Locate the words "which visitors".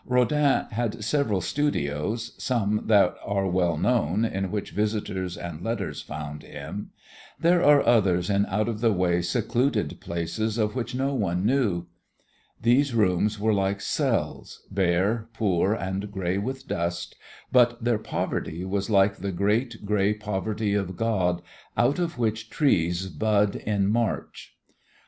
4.49-5.37